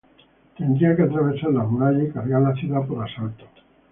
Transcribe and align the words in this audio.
Tendría 0.57 0.95
que 0.95 1.03
atravesar 1.03 1.51
las 1.51 1.67
murallas 1.69 2.09
y 2.09 2.11
cargar 2.11 2.41
la 2.41 2.55
ciudad 2.55 2.83
por 2.87 3.07
asalto. 3.07 3.45